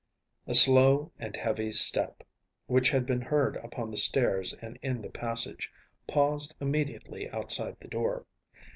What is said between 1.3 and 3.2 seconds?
heavy step, which had